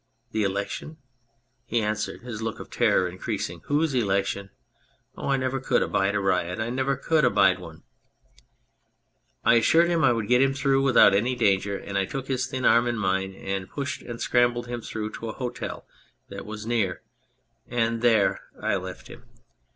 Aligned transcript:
"The 0.31 0.41
election?" 0.41 0.97
he 1.63 1.79
answered, 1.79 2.21
his 2.21 2.41
look 2.41 2.59
of 2.59 2.71
terror 2.71 3.07
increasing." 3.07 3.61
Whose 3.65 3.93
election? 3.93 4.49
Oh, 5.15 5.27
I 5.29 5.37
never 5.37 5.59
could 5.59 5.83
abide 5.83 6.15
a 6.15 6.19
riot! 6.19 6.59
I 6.59 6.71
never 6.71 6.95
could 6.95 7.23
abide 7.23 7.59
one!" 7.59 7.83
I 9.45 9.57
assured 9.57 9.89
him 9.89 10.03
I 10.03 10.11
would 10.11 10.27
get 10.27 10.41
him 10.41 10.55
through 10.55 10.81
without 10.81 11.13
any 11.13 11.35
danger, 11.35 11.77
and 11.77 11.99
I 11.99 12.05
took 12.05 12.25
his 12.29 12.47
thin 12.47 12.65
arm 12.65 12.87
in 12.87 12.97
mine, 12.97 13.35
and 13.35 13.69
pushed 13.69 14.01
and 14.01 14.19
scrambled 14.19 14.65
him 14.65 14.81
through 14.81 15.11
to 15.19 15.29
a 15.29 15.33
hotel 15.33 15.85
that 16.29 16.47
was 16.47 16.65
near 16.65 17.03
and 17.67 18.01
there 18.01 18.41
I 18.59 18.77
left 18.77 19.07
him. 19.07 19.25